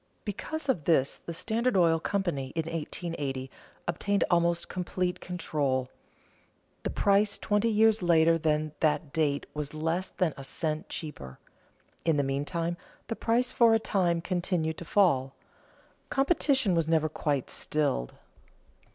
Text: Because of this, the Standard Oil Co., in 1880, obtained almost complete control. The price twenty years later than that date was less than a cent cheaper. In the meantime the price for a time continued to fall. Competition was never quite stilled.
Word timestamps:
Because 0.25 0.67
of 0.67 0.85
this, 0.85 1.17
the 1.27 1.31
Standard 1.31 1.77
Oil 1.77 1.99
Co., 1.99 2.17
in 2.25 2.33
1880, 2.37 3.51
obtained 3.87 4.23
almost 4.31 4.67
complete 4.67 5.19
control. 5.19 5.89
The 6.81 6.89
price 6.89 7.37
twenty 7.37 7.69
years 7.69 8.01
later 8.01 8.39
than 8.39 8.71
that 8.79 9.13
date 9.13 9.45
was 9.53 9.75
less 9.75 10.09
than 10.09 10.33
a 10.37 10.43
cent 10.43 10.89
cheaper. 10.89 11.37
In 12.03 12.17
the 12.17 12.23
meantime 12.23 12.77
the 13.09 13.15
price 13.15 13.51
for 13.51 13.75
a 13.75 13.79
time 13.79 14.21
continued 14.21 14.79
to 14.79 14.85
fall. 14.85 15.35
Competition 16.09 16.73
was 16.73 16.87
never 16.87 17.07
quite 17.07 17.51
stilled. 17.51 18.15